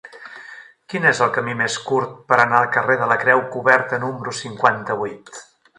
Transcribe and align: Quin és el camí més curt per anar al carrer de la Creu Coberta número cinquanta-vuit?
Quin 0.93 1.05
és 1.09 1.21
el 1.25 1.29
camí 1.35 1.53
més 1.59 1.75
curt 1.91 2.17
per 2.33 2.41
anar 2.45 2.59
al 2.63 2.73
carrer 2.79 2.99
de 3.03 3.13
la 3.13 3.21
Creu 3.27 3.47
Coberta 3.57 4.05
número 4.07 4.39
cinquanta-vuit? 4.43 5.37